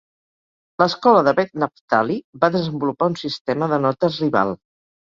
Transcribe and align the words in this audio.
L'escola 0.83 1.21
de 1.27 1.33
Ben 1.41 1.53
Naphtali 1.65 2.17
va 2.47 2.53
desenvolupar 2.59 3.13
un 3.15 3.21
sistema 3.25 3.73
de 3.77 3.85
notes 3.89 4.21
rival. 4.27 4.61